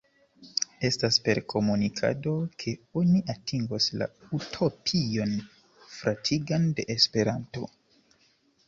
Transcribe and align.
Estas 0.87 1.17
per 1.27 1.41
komunikado, 1.53 2.33
ke 2.63 2.73
oni 3.03 3.21
atingos 3.35 3.91
la 4.03 4.09
utopion 4.41 5.37
fratigan 6.01 6.69
de 6.81 6.89
Esperanto. 6.99 7.73